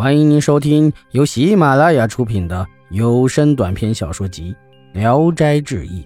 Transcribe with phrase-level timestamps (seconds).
[0.00, 4.56] 欢迎您收听由喜马拉雅出品的有声短篇小说集
[4.98, 6.02] 《聊斋志异》，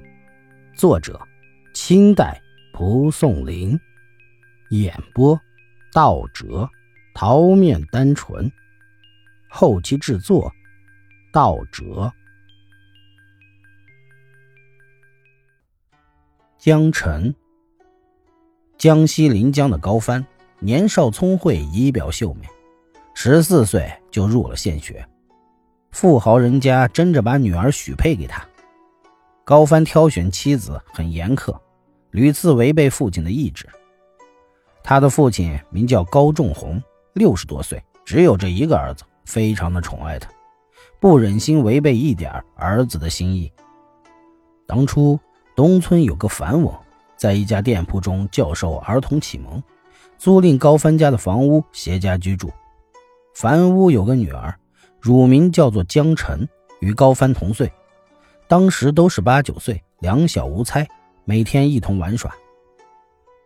[0.77, 1.21] 作者：
[1.75, 2.43] 清代
[2.73, 3.79] 蒲松龄，
[4.71, 5.41] 演播：
[5.93, 6.69] 道哲、
[7.15, 8.51] 桃面单纯，
[9.49, 10.53] 后期制作：
[11.33, 12.13] 道哲。
[16.59, 17.33] 江辰，
[18.77, 20.27] 江西临江的高帆，
[20.59, 22.49] 年少聪慧，仪表秀美。
[23.17, 25.07] 十四岁就入了县学，
[25.93, 28.45] 富豪人家争着把女儿许配给他。
[29.45, 31.57] 高帆挑选妻子很严苛，
[32.11, 33.67] 屡次违背父亲的意志。
[34.83, 36.83] 他的父亲名叫高仲宏，
[37.15, 40.29] 六十多岁，只有这一个儿子，非常的宠爱他，
[41.01, 43.51] 不忍心违背一点儿子的心意。
[44.67, 45.19] 当初
[45.55, 46.75] 东村有个樊翁，
[47.17, 49.63] 在一家店铺中教授儿童启蒙，
[50.19, 52.51] 租赁高帆家的房屋携家居住。
[53.35, 54.55] 樊屋有个女儿，
[55.01, 56.49] 乳名叫做江晨，
[56.81, 57.71] 与高帆同岁，
[58.47, 60.87] 当时都是八九岁，两小无猜，
[61.25, 62.33] 每天一同玩耍。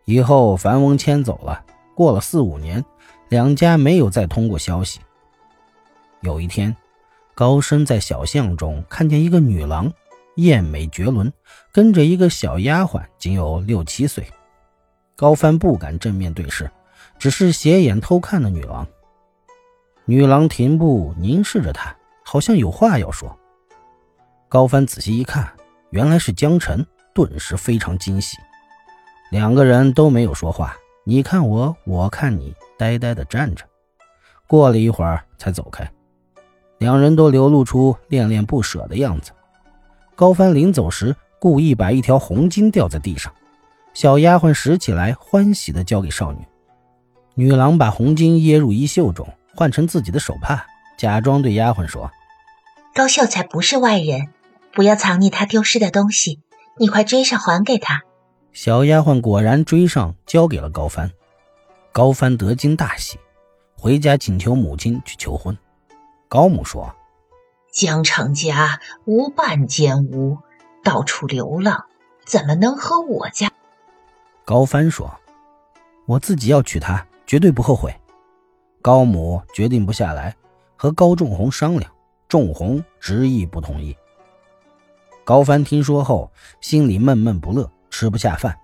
[0.04, 1.64] 以后樊翁迁走了，
[1.94, 2.84] 过了四五年，
[3.30, 5.00] 两家没有再通过消息。
[6.20, 6.76] 有一天，
[7.34, 9.90] 高升在小巷中看见一个女郎，
[10.36, 11.32] 艳美绝伦，
[11.72, 14.26] 跟着一个小丫鬟，仅有六七岁。
[15.16, 16.70] 高帆不敢正面对视，
[17.18, 18.86] 只是斜眼偷看了女郎。
[20.10, 23.38] 女郎停步，凝视着他，好像有话要说。
[24.48, 25.46] 高帆仔细一看，
[25.90, 28.38] 原来是江晨，顿时非常惊喜。
[29.30, 33.66] 两个人都没有说话，你看我，我看你，呆呆地站着。
[34.46, 35.86] 过了一会儿，才走开。
[36.78, 39.32] 两人都流露出恋恋不舍的样子。
[40.14, 43.30] 高帆临走时，故意把一条红巾掉在地上，
[43.92, 46.38] 小丫鬟拾起来，欢喜地交给少女。
[47.34, 49.28] 女郎把红巾掖入衣袖中。
[49.58, 52.12] 换成自己的手帕，假装对丫鬟说
[52.94, 54.28] ：“高秀才不是外人，
[54.72, 56.38] 不要藏匿他丢失的东西，
[56.76, 58.02] 你快追上还给他。”
[58.54, 61.10] 小丫鬟果然追上，交给了高帆。
[61.90, 63.18] 高帆得惊大喜，
[63.76, 65.58] 回家请求母亲去求婚。
[66.28, 66.94] 高母说
[67.74, 70.38] ：“江城家无半间屋，
[70.84, 71.86] 到处流浪，
[72.24, 73.50] 怎么能和我家？”
[74.46, 75.18] 高帆说
[76.06, 77.92] ：“我自己要娶她，绝对不后悔。”
[78.88, 80.34] 高母决定不下来，
[80.74, 81.92] 和高仲宏商量，
[82.26, 83.94] 仲宏执意不同意。
[85.24, 86.32] 高帆听说后，
[86.62, 88.58] 心里闷闷不乐，吃不下饭。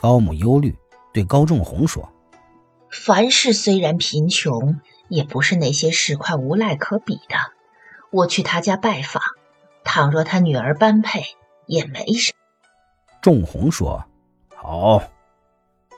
[0.00, 0.74] 高母忧虑，
[1.12, 2.10] 对高仲宏说
[2.90, 7.36] ：“凡事虽然贫穷，也不是那些市侩无赖可比的。
[8.10, 9.22] 我去他家拜访，
[9.84, 11.24] 倘若他女儿般配，
[11.66, 12.32] 也没什。”
[13.20, 14.02] 仲宏说
[14.56, 15.02] ：“好。”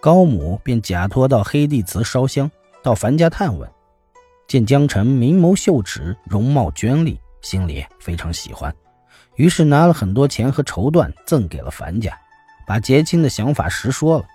[0.03, 2.51] 高母便假托到黑帝祠烧香。
[2.85, 3.67] 到樊家探问，
[4.47, 8.73] 见江晨明眸秀齿，容貌娟丽，心里非常喜欢，
[9.37, 12.15] 于是拿了很多钱和绸缎赠给了樊家，
[12.67, 14.27] 把结亲的想法实说了。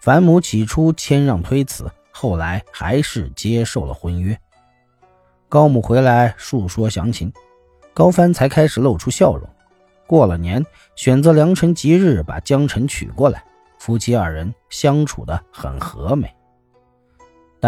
[0.00, 4.34] 樊母起初谦让推辞，后来还是接受了婚约。
[5.46, 7.30] 高母回来述说详情，
[7.92, 9.46] 高帆才开始露出笑容。
[10.06, 10.64] 过了年，
[10.94, 13.44] 选择良辰吉日把江晨娶过来，
[13.78, 16.34] 夫妻二人相处的很和美。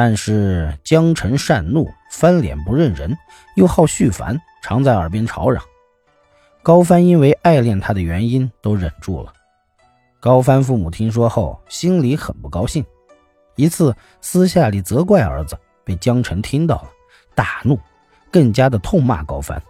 [0.01, 3.19] 但是江辰善怒，翻脸不认人，
[3.57, 5.61] 又好絮烦，常在耳边吵嚷。
[6.63, 9.33] 高帆因为爱恋他的原因都忍住了。
[10.21, 12.85] 高帆父母听说后，心里很不高兴。
[13.57, 16.91] 一次私下里责怪儿子，被江辰听到了，
[17.35, 17.77] 大怒，
[18.31, 19.61] 更加的痛骂高帆。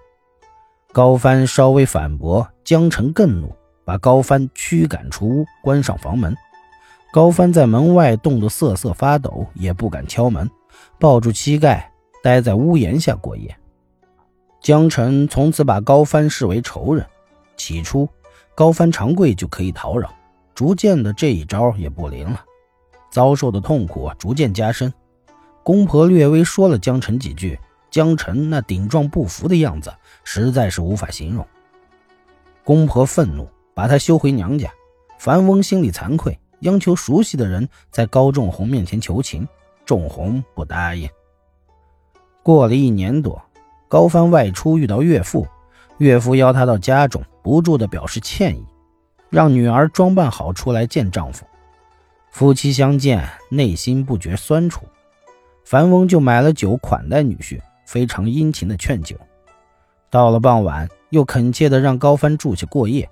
[0.92, 3.50] 高帆稍微反驳，江辰更怒，
[3.82, 6.36] 把高帆驱赶出屋，关上房门。
[7.10, 10.48] 高帆在门外冻得瑟瑟发抖，也不敢敲门，
[10.98, 11.90] 抱住膝盖，
[12.22, 13.56] 待在屋檐下过夜。
[14.60, 17.06] 江晨从此把高帆视为仇人。
[17.56, 18.06] 起初，
[18.54, 20.12] 高帆长跪就可以讨饶，
[20.54, 22.44] 逐渐的这一招也不灵了，
[23.10, 24.92] 遭受的痛苦逐渐加深。
[25.62, 27.58] 公婆略微说了江晨几句，
[27.90, 29.90] 江晨那顶撞不服的样子
[30.24, 31.46] 实在是无法形容。
[32.64, 34.70] 公婆愤怒，把他休回娘家。
[35.18, 36.38] 樊翁心里惭愧。
[36.60, 39.46] 央求熟悉的人在高仲宏面前求情，
[39.84, 41.08] 仲宏不答应。
[42.42, 43.40] 过了一年多，
[43.88, 45.46] 高帆外出遇到岳父，
[45.98, 48.64] 岳父邀他到家中，不住地表示歉意，
[49.30, 51.44] 让女儿装扮好出来见丈夫。
[52.30, 54.86] 夫妻相见，内心不觉酸楚。
[55.64, 59.16] 樊翁就买了酒款待女婿，非常殷勤的劝酒。
[60.10, 63.08] 到了傍晚，又恳切地让高帆住下过夜。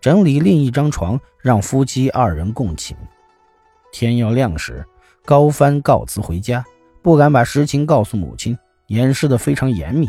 [0.00, 2.96] 整理另一张床，让夫妻二人共寝。
[3.92, 4.84] 天要亮时，
[5.24, 6.64] 高帆告辞回家，
[7.02, 8.56] 不敢把实情告诉母亲，
[8.88, 10.06] 掩饰得非常严密。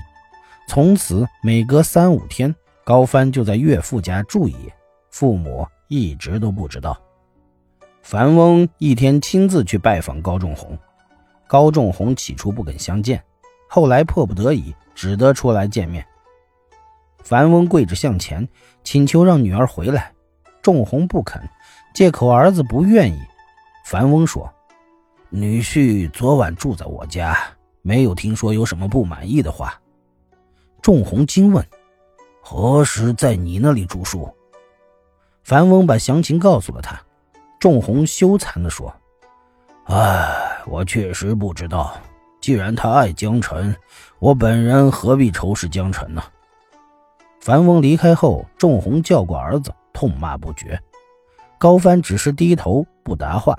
[0.67, 2.53] 从此每隔三五天，
[2.83, 4.73] 高帆就在岳父家住一夜，
[5.09, 6.99] 父母一直都不知道。
[8.01, 10.77] 樊翁一天亲自去拜访高仲宏，
[11.47, 13.23] 高仲宏起初不肯相见，
[13.69, 16.05] 后来迫不得已，只得出来见面。
[17.27, 18.47] 樊翁跪着向前
[18.85, 20.13] 请求让女儿回来，
[20.61, 21.41] 仲弘不肯，
[21.93, 23.19] 借口儿子不愿意。
[23.83, 24.49] 樊翁说
[25.29, 27.37] ：“女婿昨晚住在我家，
[27.81, 29.77] 没有听说有什么不满意的话。”
[30.81, 31.61] 仲弘惊问
[32.39, 34.33] ：“何时在你那里住宿？”
[35.43, 36.97] 樊翁把详情告诉了他。
[37.59, 38.95] 仲宏羞惭地说
[39.87, 41.93] ：“唉，我确实不知道。
[42.39, 43.75] 既然他爱江辰，
[44.19, 46.23] 我本人何必仇视江辰呢？”
[47.47, 50.77] 樊翁离开后，仲宏叫过儿子，痛骂不绝。
[51.57, 53.57] 高帆只是低头不答话。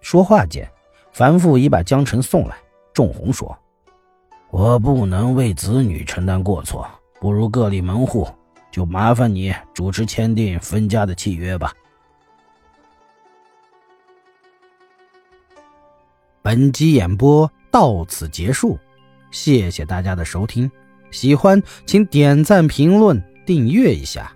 [0.00, 0.68] 说话间，
[1.12, 2.56] 樊父已把江辰送来。
[2.92, 3.56] 仲宏说
[4.50, 6.84] ：“我不能为子女承担过错，
[7.20, 8.26] 不如各立门户，
[8.72, 11.72] 就麻烦你主持签订分家的契约吧。”
[16.42, 18.76] 本集演播到此结束，
[19.30, 20.68] 谢谢大家的收听。
[21.10, 24.32] 喜欢请点赞、评论、订阅一下。